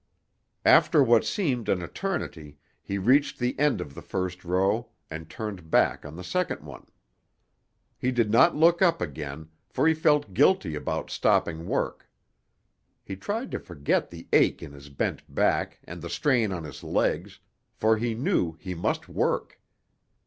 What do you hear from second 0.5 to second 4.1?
After what seemed an eternity, he reached the end of the